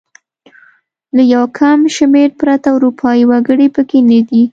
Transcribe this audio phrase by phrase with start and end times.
[1.15, 4.43] له یو کم شمېر پرته اروپايي وګړي پکې نه دي.